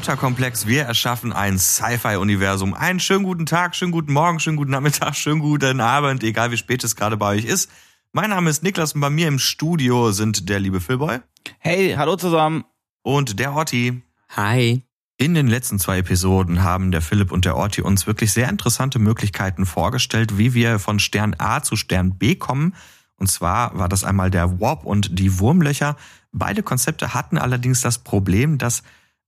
[0.00, 0.66] Götterkomplex.
[0.66, 2.72] Wir erschaffen ein Sci-Fi-Universum.
[2.72, 6.56] Einen schönen guten Tag, schönen guten Morgen, schönen guten Nachmittag, schönen guten Abend, egal wie
[6.56, 7.70] spät es gerade bei euch ist.
[8.12, 11.18] Mein Name ist Niklas und bei mir im Studio sind der liebe Philboy.
[11.58, 12.64] Hey, hallo zusammen.
[13.02, 14.00] Und der Orti.
[14.30, 14.82] Hi.
[15.18, 18.98] In den letzten zwei Episoden haben der Philipp und der Orti uns wirklich sehr interessante
[18.98, 22.74] Möglichkeiten vorgestellt, wie wir von Stern A zu Stern B kommen.
[23.16, 25.94] Und zwar war das einmal der Warp und die Wurmlöcher.
[26.32, 28.82] Beide Konzepte hatten allerdings das Problem, dass äh,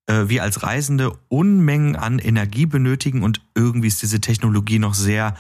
[0.09, 5.37] wir als Reisende Unmengen an Energie benötigen und irgendwie ist diese Technologie noch sehr,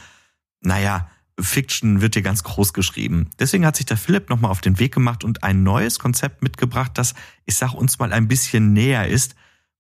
[0.61, 1.09] naja,
[1.41, 3.31] Fiction wird hier ganz groß geschrieben.
[3.39, 6.93] Deswegen hat sich der Philipp nochmal auf den Weg gemacht und ein neues Konzept mitgebracht,
[6.95, 7.15] das,
[7.47, 9.35] ich sag uns mal, ein bisschen näher ist.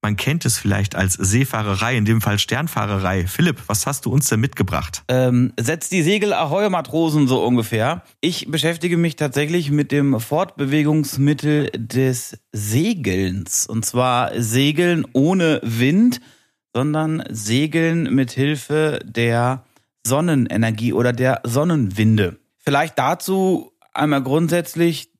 [0.04, 3.28] Man kennt es vielleicht als Seefahrerei, in dem Fall Sternfahrerei.
[3.28, 5.04] Philipp, was hast du uns denn mitgebracht?
[5.06, 8.02] Ähm, setzt die Segel Ahoi Matrosen so ungefähr.
[8.20, 13.68] Ich beschäftige mich tatsächlich mit dem Fortbewegungsmittel des Segelns.
[13.68, 16.20] Und zwar Segeln ohne Wind,
[16.74, 19.64] sondern Segeln mit Hilfe der
[20.04, 22.40] Sonnenenergie oder der Sonnenwinde.
[22.58, 25.11] Vielleicht dazu einmal grundsätzlich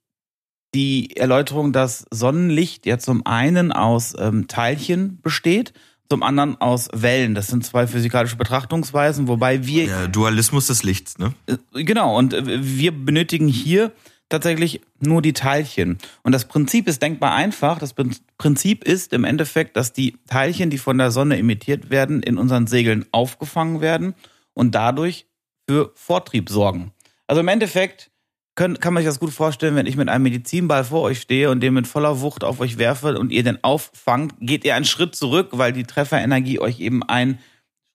[0.75, 5.73] die Erläuterung, dass Sonnenlicht ja zum einen aus ähm, Teilchen besteht,
[6.09, 7.34] zum anderen aus Wellen.
[7.34, 9.87] Das sind zwei physikalische Betrachtungsweisen, wobei wir.
[9.87, 11.33] Der Dualismus des Lichts, ne?
[11.47, 13.93] Äh, genau, und äh, wir benötigen hier
[14.28, 15.98] tatsächlich nur die Teilchen.
[16.23, 17.78] Und das Prinzip ist denkbar einfach.
[17.78, 17.95] Das
[18.39, 22.67] Prinzip ist im Endeffekt, dass die Teilchen, die von der Sonne emittiert werden, in unseren
[22.67, 24.15] Segeln aufgefangen werden
[24.55, 25.27] und dadurch
[25.69, 26.93] für Vortrieb sorgen.
[27.27, 28.11] Also im Endeffekt
[28.55, 31.50] können, kann man sich das gut vorstellen, wenn ich mit einem Medizinball vor euch stehe
[31.50, 34.84] und den mit voller Wucht auf euch werfe und ihr den auffangt, geht ihr einen
[34.84, 37.39] Schritt zurück, weil die Trefferenergie euch eben einen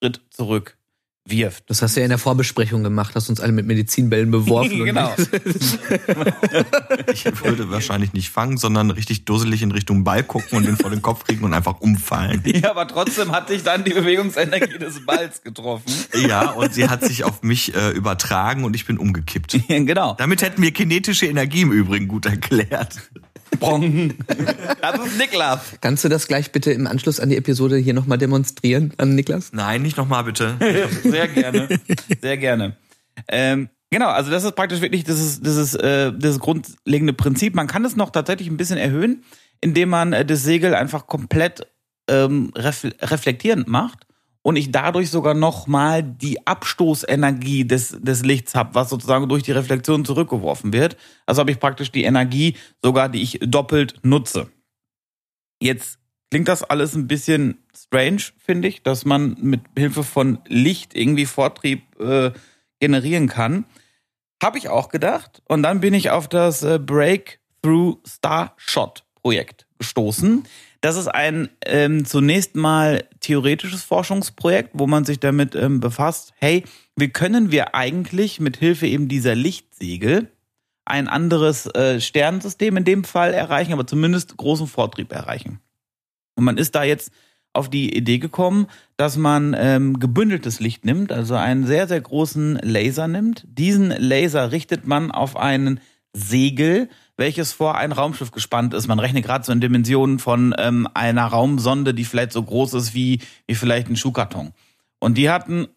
[0.02, 0.77] Schritt zurück
[1.30, 1.70] wirft.
[1.70, 4.86] Das hast du ja in der Vorbesprechung gemacht, hast uns alle mit Medizinbällen beworfen.
[4.86, 5.14] genau.
[7.14, 10.90] ich würde wahrscheinlich nicht fangen, sondern richtig dusselig in Richtung Ball gucken und den vor
[10.90, 12.42] den Kopf kriegen und einfach umfallen.
[12.46, 15.92] Ja, aber trotzdem hat dich dann die Bewegungsenergie des Balls getroffen.
[16.28, 19.58] Ja, und sie hat sich auf mich äh, übertragen und ich bin umgekippt.
[19.68, 20.16] genau.
[20.18, 22.96] Damit hätten wir kinetische Energie im Übrigen gut erklärt.
[23.60, 24.14] Bong.
[24.82, 25.60] Das ist Niklas.
[25.82, 29.52] Kannst du das gleich bitte im Anschluss an die Episode hier nochmal demonstrieren an Niklas?
[29.54, 30.58] Nein, nicht nochmal bitte.
[31.04, 31.68] Sehr gerne.
[32.22, 32.78] Sehr gerne.
[33.28, 37.56] Ähm, genau, also das ist praktisch wirklich das das äh, das grundlegende Prinzip.
[37.56, 39.24] Man kann es noch tatsächlich ein bisschen erhöhen,
[39.62, 41.68] indem man äh, das Segel einfach komplett
[42.10, 44.07] ähm, reflektierend macht
[44.48, 49.52] und ich dadurch sogar nochmal die Abstoßenergie des, des Lichts habe, was sozusagen durch die
[49.52, 50.96] Reflexion zurückgeworfen wird.
[51.26, 54.50] Also habe ich praktisch die Energie sogar, die ich doppelt nutze.
[55.62, 56.00] Jetzt
[56.32, 61.26] klingt das alles ein bisschen strange, finde ich, dass man mit Hilfe von Licht irgendwie
[61.26, 62.32] Vortrieb äh,
[62.80, 63.66] generieren kann.
[64.42, 65.42] Habe ich auch gedacht.
[65.50, 70.46] Und dann bin ich auf das äh, Breakthrough Starshot Projekt gestoßen.
[70.82, 76.64] Das ist ein ähm, zunächst mal theoretisches Forschungsprojekt, wo man sich damit ähm, befasst, hey,
[76.96, 80.32] wie können wir eigentlich mit Hilfe eben dieser Lichtsegel
[80.86, 85.60] ein anderes äh, Sternensystem in dem Fall erreichen, aber zumindest großen Vortrieb erreichen.
[86.36, 87.12] Und man ist da jetzt
[87.54, 92.60] auf die Idee gekommen, dass man ähm, gebündeltes Licht nimmt, also einen sehr, sehr großen
[92.62, 93.46] Laser nimmt.
[93.50, 95.80] Diesen Laser richtet man auf einen
[96.14, 98.88] Segel, welches vor ein Raumschiff gespannt ist.
[98.88, 102.94] Man rechnet gerade so in Dimensionen von ähm, einer Raumsonde, die vielleicht so groß ist
[102.94, 104.54] wie, wie vielleicht ein Schuhkarton.
[105.00, 105.68] Und die hatten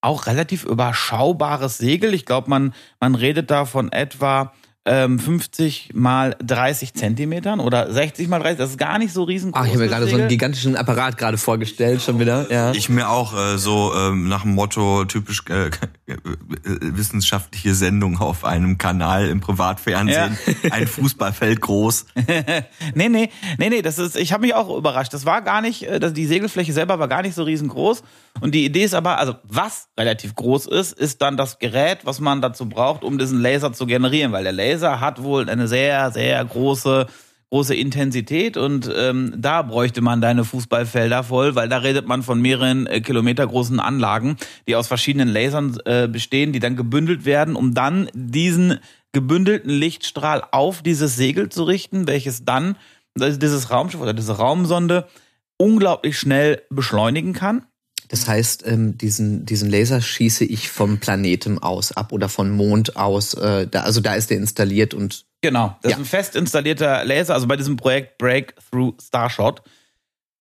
[0.00, 2.14] auch relativ überschaubares Segel.
[2.14, 4.52] Ich glaube, man, man redet da von etwa
[4.84, 9.60] ähm, 50 mal 30 Zentimetern oder 60 mal 30, das ist gar nicht so riesengroß.
[9.60, 12.50] Ach, ich habe mir gerade so einen gigantischen Apparat gerade vorgestellt, schon wieder.
[12.50, 12.72] Ja.
[12.72, 16.16] Ich mir auch äh, so ähm, nach dem Motto typisch äh, äh,
[16.64, 20.72] wissenschaftliche Sendung auf einem Kanal im Privatfernsehen, ja.
[20.72, 22.06] ein Fußballfeld groß.
[22.94, 25.12] nee, nee, nee, nee, das ist, ich habe mich auch überrascht.
[25.12, 28.02] Das war gar nicht, äh, die Segelfläche selber war gar nicht so riesengroß.
[28.40, 32.20] Und die Idee ist aber, also was relativ groß ist, ist dann das Gerät, was
[32.20, 36.10] man dazu braucht, um diesen Laser zu generieren, weil der Laser hat wohl eine sehr,
[36.12, 37.06] sehr große
[37.50, 42.42] große Intensität und ähm, da bräuchte man deine Fußballfelder voll, weil da redet man von
[42.42, 44.36] mehreren äh, Kilometer großen Anlagen,
[44.66, 48.80] die aus verschiedenen Lasern äh, bestehen, die dann gebündelt werden, um dann diesen
[49.12, 52.76] gebündelten Lichtstrahl auf dieses Segel zu richten, welches dann
[53.16, 55.08] dieses Raumschiff oder diese Raumsonde
[55.56, 57.64] unglaublich schnell beschleunigen kann.
[58.08, 62.96] Das heißt, ähm, diesen, diesen Laser schieße ich vom Planeten aus ab oder von Mond
[62.96, 63.34] aus.
[63.34, 65.26] Äh, da, also da ist der installiert und.
[65.40, 65.96] Genau, das ja.
[65.96, 69.62] ist ein fest installierter Laser, also bei diesem Projekt Breakthrough Starshot.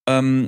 [0.07, 0.47] Ähm,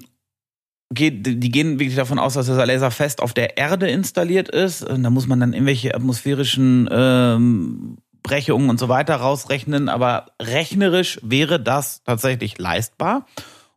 [0.93, 4.83] geht, die gehen wirklich davon aus, dass dieser Laser fest auf der Erde installiert ist.
[4.83, 11.19] Und da muss man dann irgendwelche atmosphärischen ähm, Brechungen und so weiter rausrechnen, aber rechnerisch
[11.21, 13.25] wäre das tatsächlich leistbar.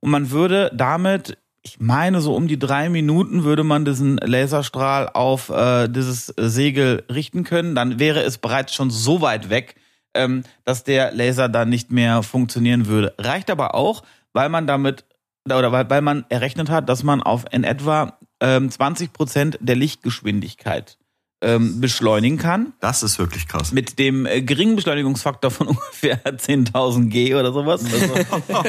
[0.01, 5.09] und man würde damit ich meine, so um die drei Minuten würde man diesen Laserstrahl
[5.09, 7.75] auf äh, dieses Segel richten können.
[7.75, 9.77] Dann wäre es bereits schon so weit weg,
[10.15, 13.15] ähm, dass der Laser dann nicht mehr funktionieren würde.
[13.19, 15.05] Reicht aber auch, weil man damit
[15.47, 19.77] oder weil, weil man errechnet hat, dass man auf in etwa ähm, 20 Prozent der
[19.77, 20.99] Lichtgeschwindigkeit
[21.43, 22.73] ähm, beschleunigen kann.
[22.81, 23.73] Das ist wirklich krass.
[23.73, 27.83] Mit dem äh, geringen Beschleunigungsfaktor von ungefähr 10.000 G oder sowas.
[27.85, 28.15] Also,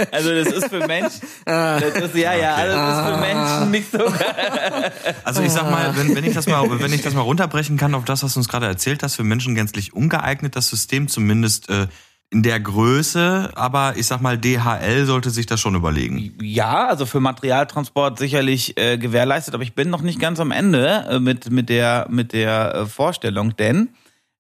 [0.12, 2.68] also das ist für Menschen, das ist, ja, ja, okay.
[2.68, 4.92] das ist für Menschen nicht so geil.
[5.24, 7.94] Also ich sag mal, wenn, wenn ich das mal, wenn ich das mal runterbrechen kann
[7.96, 11.70] auf das, was du uns gerade erzählt hast, für Menschen gänzlich ungeeignet, das System zumindest
[11.70, 11.88] äh,
[12.30, 16.34] in der Größe, aber ich sag mal, DHL sollte sich das schon überlegen.
[16.42, 21.06] Ja, also für Materialtransport sicherlich äh, gewährleistet, aber ich bin noch nicht ganz am Ende
[21.10, 23.90] äh, mit, mit der, mit der äh, Vorstellung, denn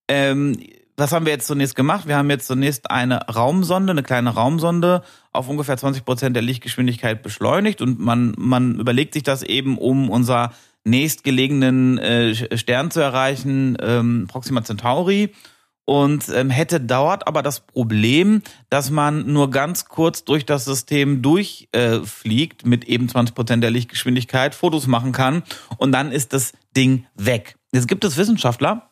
[0.07, 0.57] ähm,
[0.97, 2.07] was haben wir jetzt zunächst gemacht?
[2.07, 7.23] Wir haben jetzt zunächst eine Raumsonde, eine kleine Raumsonde auf ungefähr 20 Prozent der Lichtgeschwindigkeit
[7.23, 10.51] beschleunigt und man, man überlegt sich das eben, um unser
[10.83, 15.33] nächstgelegenen äh, Stern zu erreichen, ähm, Proxima Centauri
[15.85, 21.21] und ähm, hätte dauert aber das Problem, dass man nur ganz kurz durch das System
[21.21, 25.43] durchfliegt äh, mit eben 20 Prozent der Lichtgeschwindigkeit, Fotos machen kann
[25.77, 27.55] und dann ist das Ding weg.
[27.73, 28.89] Jetzt gibt es Wissenschaftler,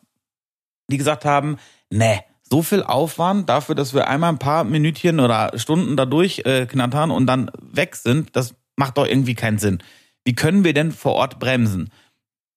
[0.90, 1.58] die gesagt haben,
[1.90, 7.10] ne, so viel Aufwand dafür, dass wir einmal ein paar Minütchen oder Stunden da durchknattern
[7.10, 9.82] äh, und dann weg sind, das macht doch irgendwie keinen Sinn.
[10.26, 11.90] Wie können wir denn vor Ort bremsen?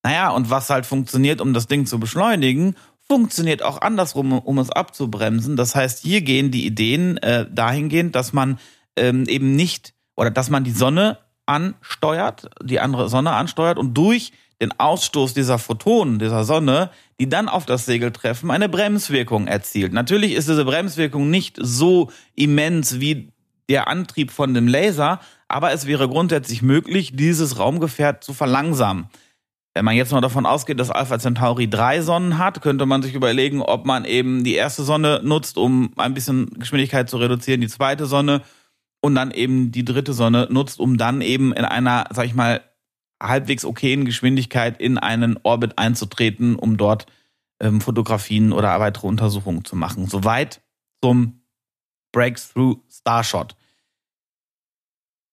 [0.02, 2.76] Naja, und was halt funktioniert, um das Ding zu beschleunigen,
[3.08, 5.56] funktioniert auch andersrum, um es abzubremsen.
[5.56, 8.58] Das heißt, hier gehen die Ideen äh, dahingehend, dass man
[8.96, 14.32] ähm, eben nicht oder dass man die Sonne ansteuert, die andere Sonne ansteuert und durch
[14.60, 16.90] den Ausstoß dieser Photonen, dieser Sonne,
[17.20, 19.92] die dann auf das Segel treffen, eine Bremswirkung erzielt.
[19.92, 23.30] Natürlich ist diese Bremswirkung nicht so immens wie
[23.68, 29.08] der Antrieb von dem Laser, aber es wäre grundsätzlich möglich, dieses Raumgefährt zu verlangsamen.
[29.74, 33.14] Wenn man jetzt mal davon ausgeht, dass Alpha Centauri drei Sonnen hat, könnte man sich
[33.14, 37.68] überlegen, ob man eben die erste Sonne nutzt, um ein bisschen Geschwindigkeit zu reduzieren, die
[37.68, 38.42] zweite Sonne
[39.00, 42.62] und dann eben die dritte Sonne nutzt, um dann eben in einer, sag ich mal,
[43.20, 47.06] halbwegs okayen Geschwindigkeit in einen Orbit einzutreten, um dort
[47.60, 50.06] ähm, Fotografien oder weitere Untersuchungen zu machen.
[50.06, 50.62] Soweit
[51.02, 51.42] zum
[52.12, 53.56] Breakthrough Starshot.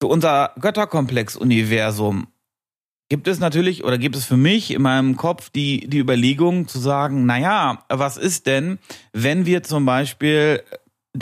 [0.01, 2.27] Für unser Götterkomplex-Universum
[3.11, 6.79] gibt es natürlich oder gibt es für mich in meinem Kopf die, die Überlegung zu
[6.79, 8.79] sagen, naja, was ist denn,
[9.11, 10.63] wenn wir zum Beispiel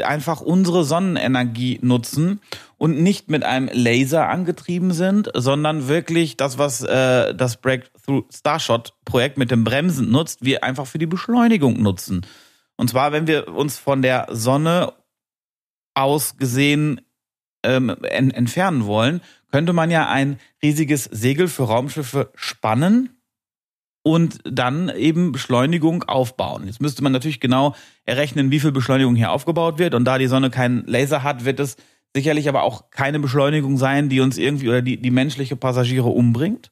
[0.03, 2.41] einfach unsere Sonnenenergie nutzen
[2.77, 8.93] und nicht mit einem Laser angetrieben sind, sondern wirklich das, was äh, das Breakthrough Starshot
[9.03, 12.23] Projekt mit dem Bremsen nutzt, wir einfach für die Beschleunigung nutzen.
[12.75, 14.93] Und zwar, wenn wir uns von der Sonne
[15.95, 17.01] aus gesehen
[17.63, 19.21] ähm, en entfernen wollen,
[19.51, 23.19] könnte man ja ein riesiges Segel für Raumschiffe spannen
[24.03, 26.65] und dann eben Beschleunigung aufbauen.
[26.65, 27.75] Jetzt müsste man natürlich genau
[28.05, 29.93] errechnen, wie viel Beschleunigung hier aufgebaut wird.
[29.93, 31.75] Und da die Sonne keinen Laser hat, wird es
[32.15, 36.71] sicherlich aber auch keine Beschleunigung sein, die uns irgendwie oder die, die menschliche Passagiere umbringt.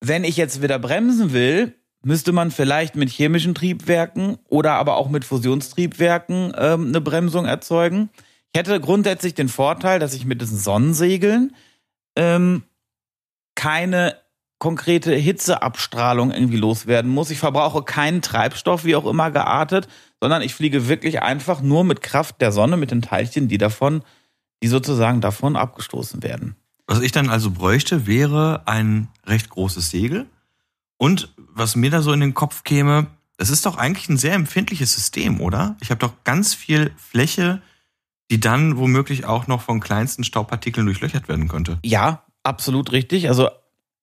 [0.00, 5.08] Wenn ich jetzt wieder bremsen will, müsste man vielleicht mit chemischen Triebwerken oder aber auch
[5.08, 8.10] mit Fusionstriebwerken ähm, eine Bremsung erzeugen.
[8.56, 11.54] Ich hätte grundsätzlich den Vorteil, dass ich mit diesen Sonnensegeln
[12.16, 12.62] ähm,
[13.54, 14.16] keine
[14.58, 17.28] konkrete Hitzeabstrahlung irgendwie loswerden muss.
[17.28, 19.88] Ich verbrauche keinen Treibstoff, wie auch immer geartet,
[20.22, 24.02] sondern ich fliege wirklich einfach nur mit Kraft der Sonne, mit den Teilchen, die davon,
[24.62, 26.56] die sozusagen davon abgestoßen werden.
[26.86, 30.30] Was ich dann also bräuchte, wäre ein recht großes Segel.
[30.96, 34.32] Und was mir da so in den Kopf käme, es ist doch eigentlich ein sehr
[34.32, 35.76] empfindliches System, oder?
[35.82, 37.60] Ich habe doch ganz viel Fläche,
[38.30, 41.78] die dann womöglich auch noch von kleinsten Staubpartikeln durchlöchert werden könnte.
[41.84, 43.28] Ja, absolut richtig.
[43.28, 43.48] Also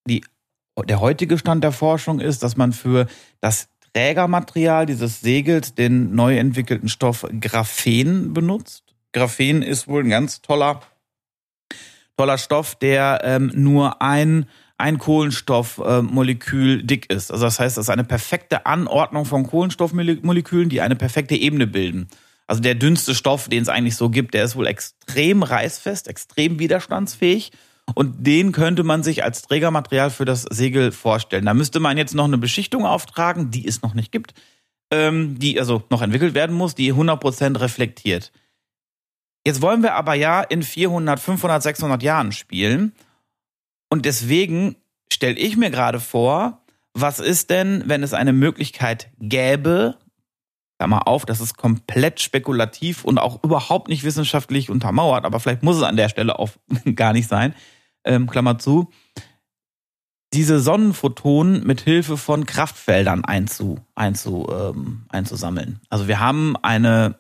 [0.08, 0.24] die,
[0.88, 3.08] der heutige Stand der Forschung ist, dass man für
[3.42, 8.96] das Trägermaterial dieses Segels den neu entwickelten Stoff Graphen benutzt.
[9.12, 10.82] Graphen ist wohl ein ganz toller,
[12.18, 17.32] toller Stoff, der ähm, nur ein ein Kohlenstoffmolekül äh, dick ist.
[17.32, 22.10] Also das heißt, das ist eine perfekte Anordnung von Kohlenstoffmolekülen, die eine perfekte Ebene bilden.
[22.54, 26.60] Also der dünnste Stoff, den es eigentlich so gibt, der ist wohl extrem reißfest, extrem
[26.60, 27.52] widerstandsfähig.
[27.96, 31.48] Und den könnte man sich als Trägermaterial für das Segel vorstellen.
[31.48, 34.36] Da müsste man jetzt noch eine Beschichtung auftragen, die es noch nicht gibt,
[34.92, 38.32] ähm, die also noch entwickelt werden muss, die 100% reflektiert.
[39.48, 42.94] Jetzt wollen wir aber ja in 400, 500, 600 Jahren spielen.
[43.90, 44.76] Und deswegen
[45.12, 46.62] stelle ich mir gerade vor,
[46.94, 49.98] was ist denn, wenn es eine Möglichkeit gäbe,
[50.78, 55.78] Klammer auf, das ist komplett spekulativ und auch überhaupt nicht wissenschaftlich untermauert, aber vielleicht muss
[55.78, 56.52] es an der Stelle auch
[56.96, 57.54] gar nicht sein,
[58.04, 58.90] ähm, Klammer zu,
[60.34, 65.80] diese Sonnenphotonen mit Hilfe von Kraftfeldern einzu, einzu, ähm, einzusammeln.
[65.90, 67.20] Also wir haben eine,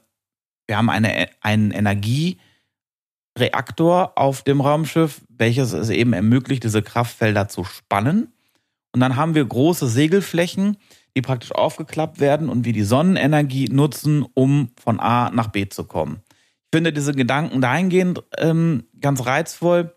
[0.67, 7.63] wir haben eine, einen Energiereaktor auf dem Raumschiff, welches es eben ermöglicht, diese Kraftfelder zu
[7.63, 8.33] spannen.
[8.93, 10.77] Und dann haben wir große Segelflächen,
[11.15, 15.83] die praktisch aufgeklappt werden und wir die Sonnenenergie nutzen, um von A nach B zu
[15.83, 16.21] kommen.
[16.29, 19.93] Ich finde diese Gedanken dahingehend ähm, ganz reizvoll,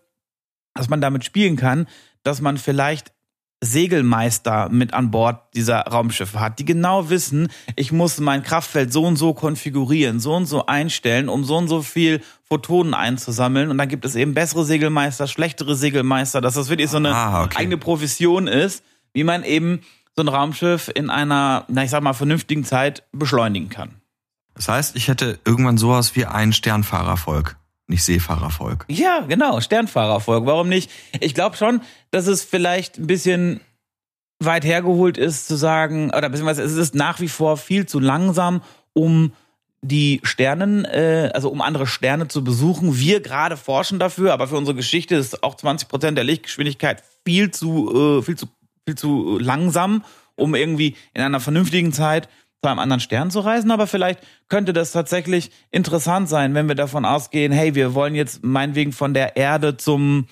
[0.75, 1.87] dass man damit spielen kann,
[2.23, 3.13] dass man vielleicht
[3.59, 9.03] Segelmeister mit an Bord dieser Raumschiffe hat, die genau wissen, ich muss mein Kraftfeld so
[9.03, 13.71] und so konfigurieren, so und so einstellen, um so und so viel Photonen einzusammeln.
[13.71, 17.43] Und dann gibt es eben bessere Segelmeister, schlechtere Segelmeister, dass das wirklich so eine ah,
[17.45, 17.57] okay.
[17.57, 18.83] eigene Profession ist,
[19.13, 19.81] wie man eben
[20.17, 24.01] so ein Raumschiff in einer, na ich sag mal, vernünftigen Zeit beschleunigen kann.
[24.55, 27.57] Das heißt, ich hätte irgendwann sowas wie ein Sternfahrervolk
[27.87, 28.85] nicht Seefahrervolk.
[28.89, 30.45] Ja, genau, Sternfahrervolk.
[30.45, 30.91] Warum nicht?
[31.19, 31.81] Ich glaube schon,
[32.11, 33.61] dass es vielleicht ein bisschen
[34.39, 38.61] weit hergeholt ist zu sagen, oder beziehungsweise es ist nach wie vor viel zu langsam,
[38.93, 39.31] um
[39.81, 42.97] die Sternen, äh, also um andere Sterne zu besuchen.
[42.97, 47.51] Wir gerade forschen dafür, aber für unsere Geschichte ist auch 20 Prozent der Lichtgeschwindigkeit viel
[47.51, 48.47] zu, äh, viel zu,
[48.87, 50.03] viel zu langsam,
[50.35, 52.29] um irgendwie in einer vernünftigen Zeit
[52.63, 56.75] zu einem anderen Stern zu reisen, aber vielleicht könnte das tatsächlich interessant sein, wenn wir
[56.75, 60.27] davon ausgehen, hey, wir wollen jetzt meinetwegen von der Erde zum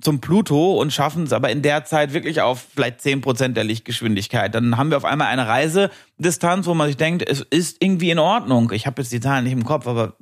[0.00, 3.64] zum Pluto und schaffen es aber in der Zeit wirklich auf vielleicht zehn Prozent der
[3.64, 4.54] Lichtgeschwindigkeit.
[4.54, 8.18] Dann haben wir auf einmal eine Reisedistanz, wo man sich denkt, es ist irgendwie in
[8.18, 8.72] Ordnung.
[8.72, 10.14] Ich habe jetzt die Zahlen nicht im Kopf, aber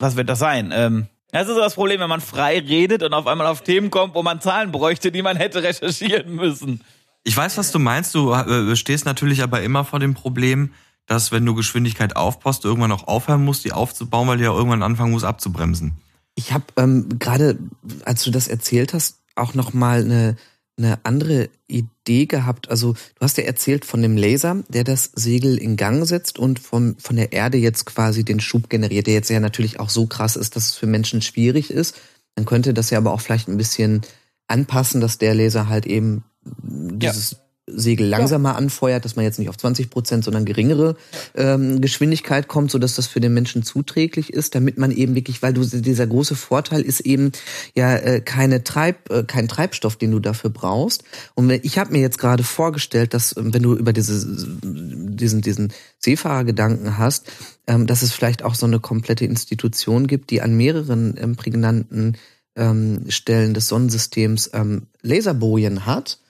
[0.00, 0.72] was wird das sein?
[0.74, 4.16] Ähm, das ist das Problem, wenn man frei redet und auf einmal auf Themen kommt,
[4.16, 6.82] wo man Zahlen bräuchte, die man hätte recherchieren müssen.
[7.26, 8.14] Ich weiß, was du meinst.
[8.14, 10.70] Du äh, stehst natürlich aber immer vor dem Problem,
[11.06, 14.54] dass wenn du Geschwindigkeit aufbaust, du irgendwann auch aufhören musst, die aufzubauen, weil du ja
[14.54, 15.96] irgendwann anfangen musst abzubremsen.
[16.36, 17.58] Ich habe ähm, gerade,
[18.04, 20.36] als du das erzählt hast, auch noch mal eine,
[20.78, 22.70] eine andere Idee gehabt.
[22.70, 26.60] Also du hast ja erzählt von dem Laser, der das Segel in Gang setzt und
[26.60, 30.06] vom, von der Erde jetzt quasi den Schub generiert, der jetzt ja natürlich auch so
[30.06, 31.96] krass ist, dass es für Menschen schwierig ist.
[32.36, 34.02] Man könnte das ja aber auch vielleicht ein bisschen
[34.46, 36.22] anpassen, dass der Laser halt eben
[36.62, 37.38] dieses ja.
[37.68, 38.54] Segel langsamer ja.
[38.54, 40.96] anfeuert, dass man jetzt nicht auf 20 Prozent, sondern geringere
[41.34, 45.42] ähm, Geschwindigkeit kommt, so dass das für den Menschen zuträglich ist, damit man eben wirklich,
[45.42, 47.32] weil du dieser große Vorteil ist eben
[47.74, 51.02] ja äh, keine Treib, äh, kein Treibstoff, den du dafür brauchst.
[51.34, 54.24] Und ich habe mir jetzt gerade vorgestellt, dass ähm, wenn du über diese
[54.62, 57.26] diesen diesen Seefahrergedanken hast,
[57.66, 62.16] ähm, dass es vielleicht auch so eine komplette Institution gibt, die an mehreren ähm, prägnanten
[62.54, 66.20] ähm, Stellen des Sonnensystems ähm, Laserbojen hat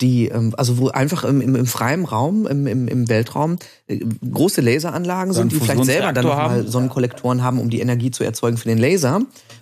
[0.00, 3.98] die, ähm, also wo einfach im, im, im freien Raum, im, im, im Weltraum äh,
[3.98, 8.56] große Laseranlagen sind, die vielleicht selber dann nochmal Sonnenkollektoren haben, um die Energie zu erzeugen
[8.56, 9.20] für den Laser.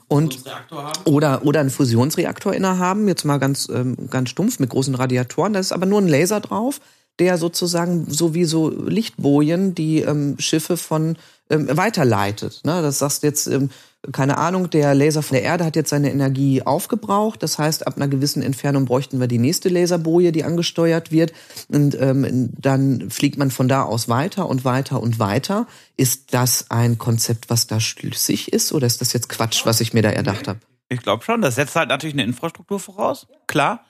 [0.09, 0.39] Und
[1.05, 5.53] oder oder einen Fusionsreaktor innehaben, jetzt mal ganz ähm, ganz stumpf mit großen Radiatoren.
[5.53, 6.81] Da ist aber nur ein Laser drauf,
[7.19, 11.17] der sozusagen so wie so Lichtbojen die ähm, Schiffe von
[11.51, 12.61] ähm, weiterleitet.
[12.65, 12.83] Ne?
[12.83, 13.71] Das sagst jetzt ähm,
[14.13, 17.43] keine Ahnung, der Laser von der Erde hat jetzt seine Energie aufgebraucht.
[17.43, 21.33] Das heißt, ab einer gewissen Entfernung bräuchten wir die nächste Laserboje, die angesteuert wird.
[21.69, 25.67] Und ähm, dann fliegt man von da aus weiter und weiter und weiter.
[25.97, 29.93] Ist das ein Konzept, was da schlüssig ist, oder ist das jetzt Quatsch, was ich
[29.93, 30.61] mir da erdacht habe?
[30.89, 31.43] Ich glaube schon.
[31.43, 33.85] Das setzt halt natürlich eine Infrastruktur voraus, klar.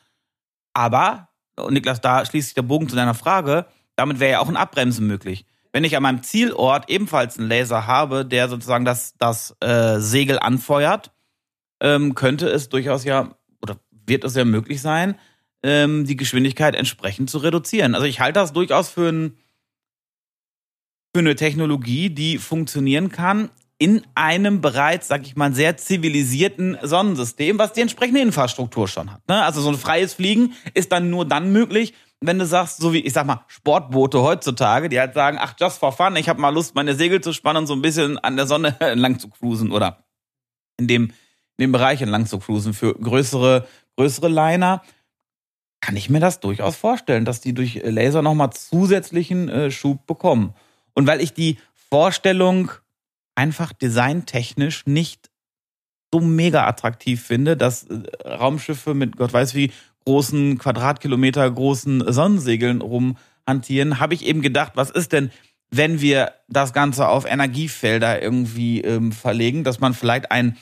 [0.73, 4.49] Aber, und Niklas, da schließt sich der Bogen zu deiner Frage, damit wäre ja auch
[4.49, 5.47] ein Abbremsen möglich
[5.77, 10.39] wenn ich an meinem Zielort ebenfalls einen Laser habe, der sozusagen das, das äh, Segel
[10.39, 11.13] anfeuert,
[11.83, 15.17] ähm, könnte es durchaus ja, oder wird es ja möglich sein,
[15.63, 17.95] ähm, die Geschwindigkeit entsprechend zu reduzieren.
[17.95, 19.37] Also ich halte das durchaus für, ein,
[21.15, 27.59] für eine Technologie, die funktionieren kann in einem bereits, sag ich mal, sehr zivilisierten Sonnensystem,
[27.59, 29.29] was die entsprechende Infrastruktur schon hat.
[29.29, 29.43] Ne?
[29.43, 33.01] Also so ein freies Fliegen ist dann nur dann möglich, wenn du sagst, so wie,
[33.01, 36.51] ich sag mal, Sportboote heutzutage, die halt sagen, ach, just for fun, ich habe mal
[36.51, 39.71] Lust, meine Segel zu spannen und so ein bisschen an der Sonne entlang zu cruisen
[39.71, 40.05] oder
[40.79, 41.05] in dem,
[41.59, 42.75] in dem Bereich entlang zu cruisen.
[42.75, 44.83] Für größere, größere Liner
[45.81, 50.55] kann ich mir das durchaus vorstellen, dass die durch Laser nochmal zusätzlichen äh, Schub bekommen.
[50.95, 51.59] Und weil ich die
[51.91, 52.73] Vorstellung
[53.35, 55.31] einfach designtechnisch nicht
[56.13, 59.71] so mega attraktiv finde, dass äh, Raumschiffe mit Gott weiß wie
[60.07, 65.31] großen Quadratkilometer großen Sonnensegeln rumhantieren, habe ich eben gedacht, was ist denn,
[65.71, 70.57] wenn wir das Ganze auf Energiefelder irgendwie ähm, verlegen, dass man vielleicht ein,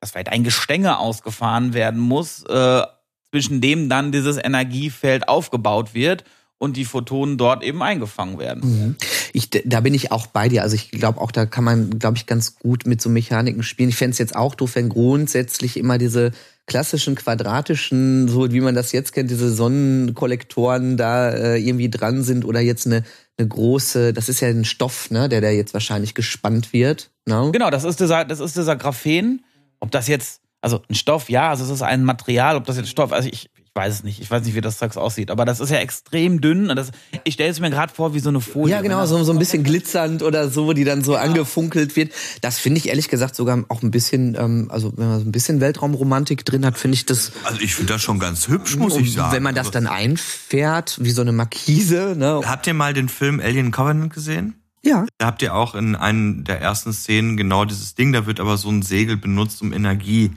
[0.00, 2.82] dass vielleicht ein Gestänge ausgefahren werden muss, äh,
[3.30, 6.24] zwischen dem dann dieses Energiefeld aufgebaut wird
[6.58, 8.62] und die Photonen dort eben eingefangen werden.
[8.64, 8.96] Mhm.
[9.34, 10.62] Ich, da bin ich auch bei dir.
[10.62, 13.90] Also ich glaube auch, da kann man, glaube ich, ganz gut mit so Mechaniken spielen.
[13.90, 16.32] Ich fände es jetzt auch doof, wenn grundsätzlich immer diese
[16.66, 22.44] klassischen quadratischen, so wie man das jetzt kennt, diese Sonnenkollektoren da äh, irgendwie dran sind
[22.44, 23.04] oder jetzt eine,
[23.38, 27.10] eine große, das ist ja ein Stoff, ne, der da jetzt wahrscheinlich gespannt wird.
[27.26, 27.50] Ne?
[27.52, 29.44] Genau, das ist dieser, das ist dieser Graphen.
[29.78, 32.88] Ob das jetzt, also ein Stoff, ja, also es ist ein Material, ob das jetzt
[32.88, 34.20] Stoff, also ich, weiß es nicht.
[34.20, 35.30] Ich weiß nicht, wie das Zeugs aussieht.
[35.30, 36.70] Aber das ist ja extrem dünn.
[36.70, 36.90] Und das,
[37.24, 38.74] ich stelle es mir gerade vor wie so eine Folie.
[38.74, 41.20] Ja, genau, so, so ein bisschen glitzernd oder so, die dann so ja.
[41.20, 42.12] angefunkelt wird.
[42.40, 45.32] Das finde ich ehrlich gesagt sogar auch ein bisschen, ähm, also wenn man so ein
[45.32, 47.32] bisschen Weltraumromantik drin hat, finde ich das.
[47.44, 49.32] Also ich finde das schon ganz hübsch, muss ich sagen.
[49.32, 52.14] Wenn man das also dann einfährt, wie so eine Markise.
[52.16, 52.40] Ne?
[52.44, 54.54] Habt ihr mal den Film Alien Covenant gesehen?
[54.82, 55.04] Ja.
[55.18, 58.56] Da habt ihr auch in einem der ersten Szenen genau dieses Ding, da wird aber
[58.56, 60.30] so ein Segel benutzt, um Energie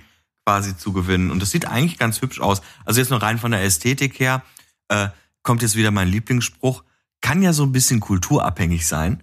[0.49, 1.29] quasi zu gewinnen.
[1.29, 2.63] Und das sieht eigentlich ganz hübsch aus.
[2.83, 4.41] Also jetzt nur rein von der Ästhetik her,
[4.87, 5.09] äh,
[5.43, 6.83] kommt jetzt wieder mein Lieblingsspruch,
[7.21, 9.21] kann ja so ein bisschen kulturabhängig sein.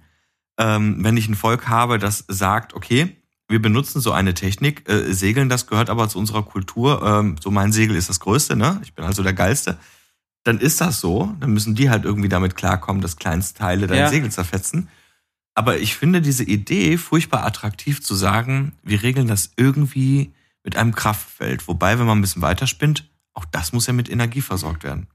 [0.57, 3.17] Ähm, wenn ich ein Volk habe, das sagt, okay,
[3.49, 7.51] wir benutzen so eine Technik, äh, Segeln, das gehört aber zu unserer Kultur, ähm, so
[7.51, 8.81] mein Segel ist das Größte, ne?
[8.85, 9.79] Ich bin also der Geilste.
[10.45, 13.99] Dann ist das so, dann müssen die halt irgendwie damit klarkommen, dass kleinste Teile dein
[13.99, 14.09] ja.
[14.09, 14.89] Segel zerfetzen.
[15.57, 20.31] Aber ich finde diese Idee furchtbar attraktiv zu sagen, wir regeln das irgendwie
[20.67, 21.69] mit einem Kraftfeld.
[21.69, 25.07] Wobei, wenn man ein bisschen weiterspinnt, auch das muss ja mit Energie versorgt werden.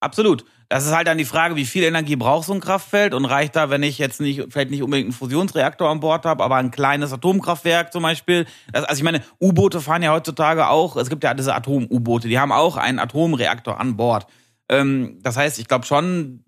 [0.00, 0.44] Absolut.
[0.68, 3.56] Das ist halt dann die Frage, wie viel Energie braucht so ein Kraftfeld und reicht
[3.56, 6.70] da, wenn ich jetzt nicht, vielleicht nicht unbedingt einen Fusionsreaktor an Bord habe, aber ein
[6.70, 8.46] kleines Atomkraftwerk zum Beispiel.
[8.72, 12.38] Das, also ich meine, U-Boote fahren ja heutzutage auch, es gibt ja diese Atom-U-Boote, die
[12.38, 14.28] haben auch einen Atomreaktor an Bord.
[14.68, 16.44] Ähm, das heißt, ich glaube schon,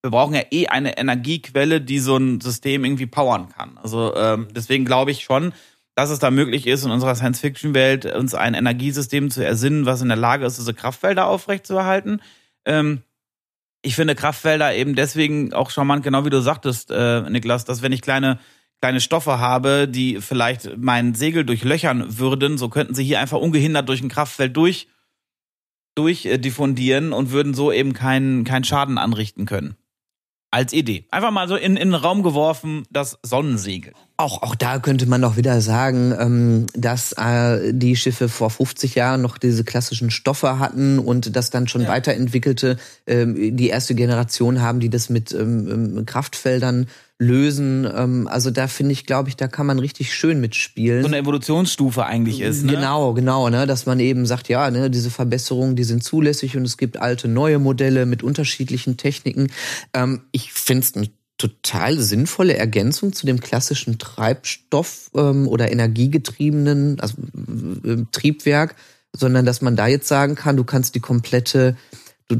[0.00, 3.76] wir brauchen ja eh eine Energiequelle, die so ein System irgendwie powern kann.
[3.76, 5.52] Also ähm, deswegen glaube ich schon,
[5.96, 10.08] dass es da möglich ist, in unserer Science-Fiction-Welt uns ein Energiesystem zu ersinnen, was in
[10.08, 12.20] der Lage ist, diese Kraftfelder aufrechtzuerhalten.
[12.66, 13.02] Ähm,
[13.82, 17.92] ich finde Kraftfelder eben deswegen auch charmant, genau wie du sagtest, äh, Niklas, dass wenn
[17.92, 18.38] ich kleine
[18.82, 23.88] kleine Stoffe habe, die vielleicht mein Segel durchlöchern würden, so könnten sie hier einfach ungehindert
[23.88, 24.88] durch ein Kraftfeld durch
[25.94, 29.76] durch äh, und würden so eben keinen keinen Schaden anrichten können
[30.50, 31.04] als Idee.
[31.10, 33.92] Einfach mal so in, in den Raum geworfen, das Sonnensegel.
[34.16, 38.94] Auch, auch da könnte man doch wieder sagen, ähm, dass äh, die Schiffe vor 50
[38.94, 41.88] Jahren noch diese klassischen Stoffe hatten und das dann schon ja.
[41.88, 46.86] weiterentwickelte, ähm, die erste Generation haben, die das mit ähm, Kraftfeldern
[47.18, 47.88] lösen.
[47.92, 51.02] Ähm, also da finde ich, glaube ich, da kann man richtig schön mitspielen.
[51.02, 52.64] So eine Evolutionsstufe eigentlich ist.
[52.64, 52.72] Ne?
[52.72, 53.66] Genau, genau, ne?
[53.66, 57.28] dass man eben sagt, ja, ne, diese Verbesserungen, die sind zulässig und es gibt alte,
[57.28, 59.48] neue Modelle mit unterschiedlichen Techniken.
[59.94, 67.00] Ähm, ich finde es eine total sinnvolle Ergänzung zu dem klassischen Treibstoff ähm, oder energiegetriebenen
[67.00, 67.16] also,
[67.84, 68.74] äh, Triebwerk,
[69.14, 71.76] sondern dass man da jetzt sagen kann, du kannst die komplette
[72.28, 72.36] du,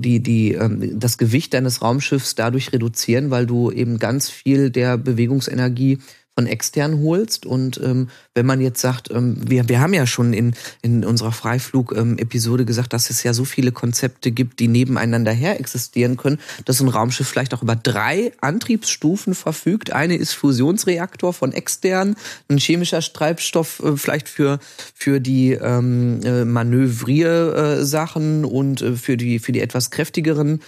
[0.00, 4.98] die, die, ähm, das Gewicht deines Raumschiffs dadurch reduzieren, weil du eben ganz viel der
[4.98, 5.98] Bewegungsenergie
[6.40, 7.44] von extern holst.
[7.44, 11.32] Und ähm, wenn man jetzt sagt, ähm, wir, wir haben ja schon in, in unserer
[11.32, 16.80] Freiflug-Episode gesagt, dass es ja so viele Konzepte gibt, die nebeneinander her existieren können, dass
[16.80, 19.92] ein Raumschiff vielleicht auch über drei Antriebsstufen verfügt.
[19.92, 22.16] Eine ist Fusionsreaktor von extern,
[22.48, 24.60] ein chemischer Treibstoff äh, vielleicht für,
[24.94, 30.60] für die ähm, äh, Manövriersachen und äh, für, die, für die etwas kräftigeren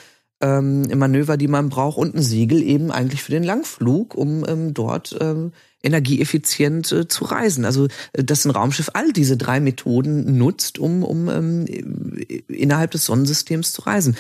[0.43, 4.75] ähm, Manöver, die man braucht und ein Siegel eben eigentlich für den Langflug, um ähm,
[4.75, 5.53] dort ähm,
[5.83, 7.65] energieeffizient äh, zu reisen.
[7.65, 11.67] Also äh, dass ein Raumschiff all diese drei Methoden nutzt, um, um ähm,
[12.49, 14.17] innerhalb des Sonnensystems zu reisen.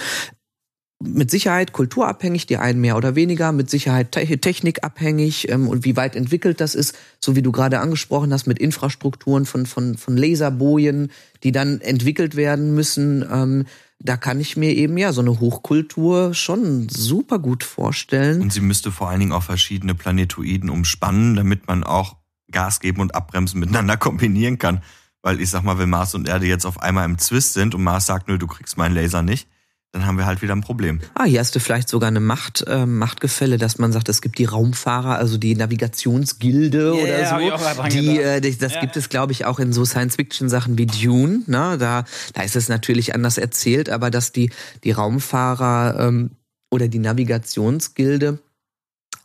[1.04, 5.96] Mit Sicherheit kulturabhängig, die einen mehr oder weniger, mit Sicherheit te technikabhängig ähm, und wie
[5.96, 10.16] weit entwickelt das ist, so wie du gerade angesprochen hast, mit Infrastrukturen von, von, von
[10.16, 11.10] Laserbojen,
[11.42, 13.24] die dann entwickelt werden müssen.
[13.28, 13.64] Ähm,
[14.04, 18.42] da kann ich mir eben ja so eine Hochkultur schon super gut vorstellen.
[18.42, 22.16] Und sie müsste vor allen Dingen auch verschiedene Planetoiden umspannen, damit man auch
[22.50, 24.82] Gas geben und abbremsen miteinander kombinieren kann.
[25.22, 27.84] Weil ich sag mal, wenn Mars und Erde jetzt auf einmal im Zwist sind und
[27.84, 29.48] Mars sagt, nö, du kriegst meinen Laser nicht,
[29.92, 31.00] dann haben wir halt wieder ein Problem.
[31.14, 34.38] Ah, hier hast du vielleicht sogar eine Macht, äh, Machtgefälle, dass man sagt, es gibt
[34.38, 37.82] die Raumfahrer, also die Navigationsgilde yeah, oder so.
[37.88, 38.80] Die, äh, das ja.
[38.80, 41.42] gibt es, glaube ich, auch in so Science-Fiction-Sachen wie Dune.
[41.46, 41.76] Ne?
[41.78, 44.50] Da, da ist es natürlich anders erzählt, aber dass die,
[44.82, 46.30] die Raumfahrer ähm,
[46.70, 48.38] oder die Navigationsgilde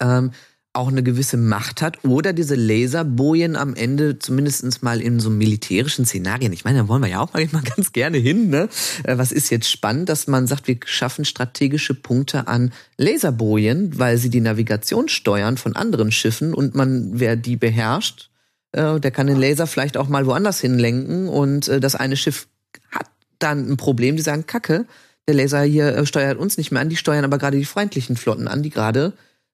[0.01, 0.31] ähm,
[0.77, 6.05] auch eine gewisse Macht hat oder diese Laserbojen am Ende zumindest mal in so militärischen
[6.05, 6.53] Szenarien.
[6.53, 8.49] Ich meine, da wollen wir ja auch mal ganz gerne hin.
[8.49, 8.69] Ne?
[9.03, 14.17] Äh, was ist jetzt spannend, dass man sagt, wir schaffen strategische Punkte an Laserbojen, weil
[14.17, 18.29] sie die Navigation steuern von anderen Schiffen und man, wer die beherrscht,
[18.71, 22.47] äh, der kann den Laser vielleicht auch mal woanders hinlenken und äh, das eine Schiff
[22.91, 23.07] hat
[23.39, 24.85] dann ein Problem, die sagen, Kacke,
[25.27, 28.47] der Laser hier steuert uns nicht mehr an, die steuern aber gerade die feindlichen Flotten
[28.47, 29.13] an, die gerade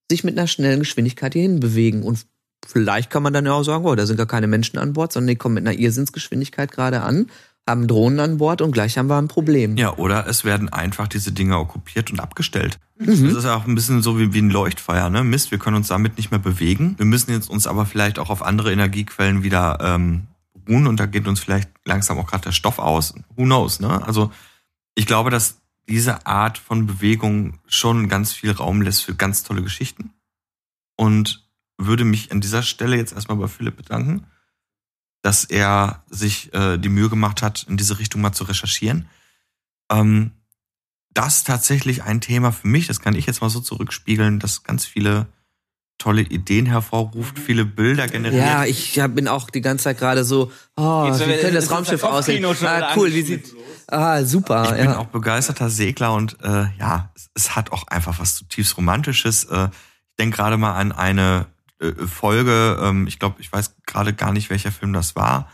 [0.10, 2.04] sich mit einer schnellen Geschwindigkeit hierhin bewegen.
[2.04, 2.26] Und
[2.66, 5.13] vielleicht kann man dann ja auch sagen, oh, da sind gar keine Menschen an Bord,
[5.13, 7.28] sondern die kommen mit einer Irrsinnsgeschwindigkeit gerade an,
[7.68, 9.78] haben Drohnen an Bord und gleich haben wir ein Problem.
[9.78, 12.78] Ja, oder es werden einfach diese Dinge okkupiert und abgestellt.
[13.00, 13.08] Mhm.
[13.08, 15.24] Das ist auch ein bisschen so wie, wie ein Leuchtfeuer, ne?
[15.24, 16.96] Mist, wir können uns damit nicht mehr bewegen.
[16.98, 20.28] Wir müssen jetzt uns aber vielleicht auch auf andere Energiequellen wieder ähm,
[20.68, 23.13] ruhen und da geht uns vielleicht langsam auch gerade der Stoff aus.
[23.36, 24.06] Who knows, ne?
[24.06, 24.32] Also
[24.96, 29.63] ich glaube, dass diese Art von Bewegung schon ganz viel Raum lässt für ganz tolle
[29.63, 30.13] Geschichten.
[30.96, 34.26] Und würde mich an dieser Stelle jetzt erstmal bei Philipp bedanken,
[35.22, 39.08] dass er sich äh, die Mühe gemacht hat, in diese Richtung mal zu recherchieren.
[39.89, 40.32] Ähm,
[41.12, 44.86] das tatsächlich ein Thema für mich, das kann ich jetzt mal so zurückspiegeln, dass ganz
[44.86, 45.28] viele
[45.97, 48.41] tolle Ideen hervorruft, viele Bilder generiert.
[48.41, 52.43] Ja, ich bin auch die ganze Zeit gerade so, oh, wie könnte das Raumschiff aussehen?
[52.45, 53.56] Ah, cool, wie sieht,
[53.88, 54.63] ah, super.
[54.63, 54.91] Ich ja.
[54.91, 59.45] bin auch begeisterter Segler und äh, ja, es, es, hat auch einfach was zutiefst Romantisches.
[59.45, 59.69] Äh,
[60.10, 61.45] ich denke gerade mal an eine
[61.79, 65.49] äh, Folge, ähm, ich glaube, ich weiß gerade gar nicht, welcher Film das war,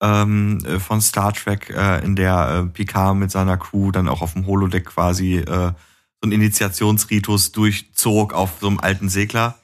[0.00, 4.22] ähm, äh, von Star Trek, äh, in der äh, Picard mit seiner Crew dann auch
[4.22, 5.72] auf dem Holodeck quasi äh,
[6.20, 9.58] so ein Initiationsritus durchzog auf so einem alten Segler.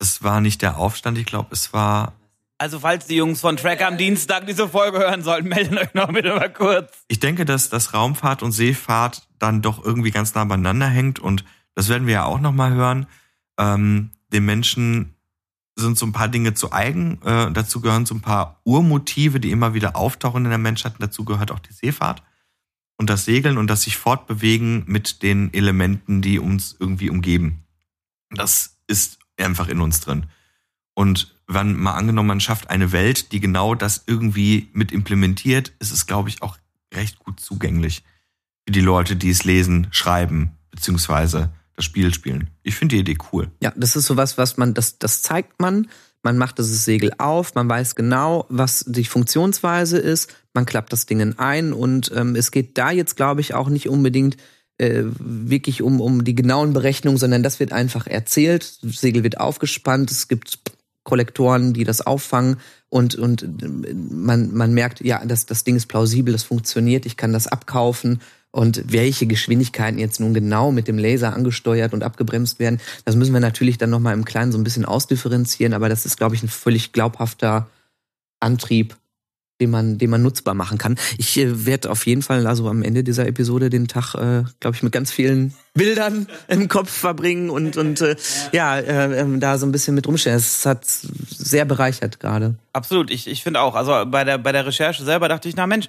[0.00, 2.14] Es war nicht der Aufstand, ich glaube, es war.
[2.58, 6.12] Also falls die Jungs von Track am Dienstag diese Folge hören sollten, melden euch noch
[6.12, 7.04] bitte mal kurz.
[7.06, 11.44] Ich denke, dass das Raumfahrt und Seefahrt dann doch irgendwie ganz nah beieinander hängt und
[11.74, 13.06] das werden wir ja auch noch mal hören.
[13.58, 15.14] Ähm, den Menschen
[15.76, 17.20] sind so ein paar Dinge zu eigen.
[17.22, 20.94] Äh, dazu gehören so ein paar Urmotive, die immer wieder auftauchen in der Menschheit.
[20.98, 22.22] Dazu gehört auch die Seefahrt
[22.96, 27.64] und das Segeln und das sich fortbewegen mit den Elementen, die uns irgendwie umgeben.
[28.30, 30.26] Das ist einfach in uns drin.
[30.94, 35.92] Und wenn mal angenommen, man schafft eine Welt, die genau das irgendwie mit implementiert, ist
[35.92, 36.58] es, glaube ich, auch
[36.94, 38.02] recht gut zugänglich
[38.66, 42.50] für die Leute, die es lesen, schreiben, beziehungsweise das Spiel spielen.
[42.62, 43.50] Ich finde die Idee cool.
[43.62, 45.88] Ja, das ist sowas, was man, das, das zeigt man.
[46.22, 51.06] Man macht das Segel auf, man weiß genau, was die Funktionsweise ist, man klappt das
[51.06, 54.36] Ding ein und ähm, es geht da jetzt, glaube ich, auch nicht unbedingt
[54.80, 58.82] äh, wirklich um, um die genauen Berechnungen, sondern das wird einfach erzählt.
[58.82, 60.58] Das Segel wird aufgespannt, es gibt
[61.04, 62.56] Kollektoren, die das auffangen
[62.88, 63.46] und, und
[64.10, 68.20] man, man merkt, ja, das, das Ding ist plausibel, das funktioniert, ich kann das abkaufen.
[68.52, 73.32] Und welche Geschwindigkeiten jetzt nun genau mit dem Laser angesteuert und abgebremst werden, das müssen
[73.32, 76.42] wir natürlich dann nochmal im Kleinen so ein bisschen ausdifferenzieren, aber das ist, glaube ich,
[76.42, 77.68] ein völlig glaubhafter
[78.40, 78.96] Antrieb,
[79.60, 80.96] den man, den man nutzbar machen kann.
[81.18, 84.76] Ich äh, werde auf jeden Fall also am Ende dieser Episode den Tag, äh, glaube
[84.76, 88.16] ich, mit ganz vielen Bildern im Kopf verbringen und und äh,
[88.52, 90.36] ja, äh, äh, da so ein bisschen mit rumstellen.
[90.36, 92.54] Es hat sehr bereichert gerade.
[92.72, 93.74] Absolut, ich ich finde auch.
[93.74, 95.86] Also bei der bei der Recherche selber dachte ich, na Mensch,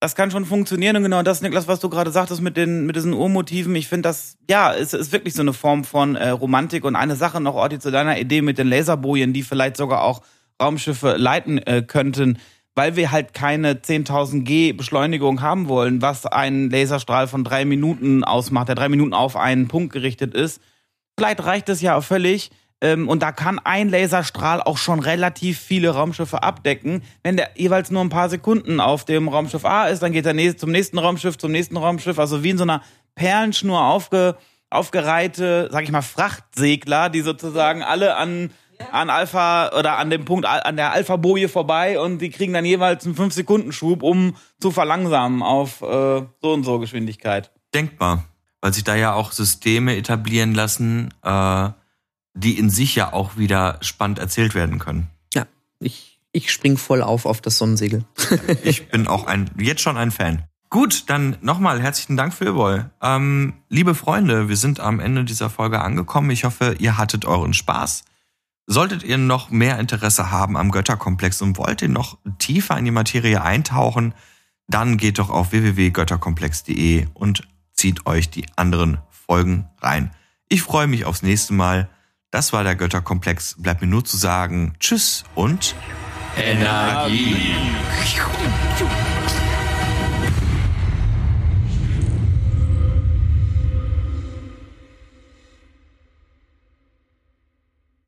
[0.00, 2.96] das kann schon funktionieren und genau das, Niklas, was du gerade sagtest mit den mit
[2.96, 3.76] diesen Urmotiven.
[3.76, 7.16] Ich finde das, ja, es ist wirklich so eine Form von äh, Romantik und eine
[7.16, 10.22] Sache noch, Orti, zu deiner Idee mit den Laserbojen, die vielleicht sogar auch
[10.60, 12.38] Raumschiffe leiten äh, könnten
[12.74, 18.24] weil wir halt keine 10.000 G Beschleunigung haben wollen, was ein Laserstrahl von drei Minuten
[18.24, 20.60] ausmacht, der drei Minuten auf einen Punkt gerichtet ist.
[21.18, 22.50] Vielleicht reicht es ja völlig.
[22.82, 27.02] Ähm, und da kann ein Laserstrahl auch schon relativ viele Raumschiffe abdecken.
[27.22, 30.56] Wenn der jeweils nur ein paar Sekunden auf dem Raumschiff A ist, dann geht er
[30.56, 32.18] zum nächsten Raumschiff, zum nächsten Raumschiff.
[32.18, 32.82] Also wie in so einer
[33.14, 34.36] Perlenschnur aufge,
[34.70, 38.50] aufgereihte, sag ich mal, Frachtsegler, die sozusagen alle an
[38.92, 43.04] an Alpha oder an dem Punkt an der Alpha-Boje vorbei und die kriegen dann jeweils
[43.04, 47.50] einen 5-Sekunden-Schub, um zu verlangsamen auf äh, so und so Geschwindigkeit.
[47.74, 48.24] Denkbar,
[48.60, 51.70] weil sich da ja auch Systeme etablieren lassen, äh,
[52.34, 55.08] die in sich ja auch wieder spannend erzählt werden können.
[55.34, 55.46] Ja,
[55.78, 58.04] ich, ich spring voll auf auf das Sonnensegel.
[58.64, 60.44] ich bin auch ein, jetzt schon ein Fan.
[60.72, 62.82] Gut, dann nochmal herzlichen Dank für Boy.
[63.02, 66.30] Ähm, liebe Freunde, wir sind am Ende dieser Folge angekommen.
[66.30, 68.04] Ich hoffe, ihr hattet euren Spaß.
[68.72, 72.92] Solltet ihr noch mehr Interesse haben am Götterkomplex und wollt ihr noch tiefer in die
[72.92, 74.14] Materie eintauchen,
[74.68, 80.12] dann geht doch auf www.götterkomplex.de und zieht euch die anderen Folgen rein.
[80.48, 81.90] Ich freue mich aufs nächste Mal.
[82.30, 83.56] Das war der Götterkomplex.
[83.58, 85.74] Bleibt mir nur zu sagen Tschüss und
[86.36, 87.34] Energie.
[87.34, 87.70] Energie.